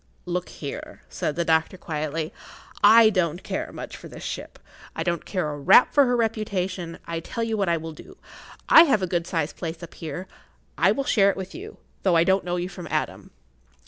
[0.25, 2.33] "Look here," said the doctor, quietly,
[2.83, 4.57] "I don't care much for this ship.
[4.95, 6.97] I don't care a rap for her reputation.
[7.05, 8.17] I tell you what I will do.
[8.67, 10.25] I have a good sized place up here.
[10.75, 13.29] I will share it with you,[Pg 27] though I don't know you from Adam."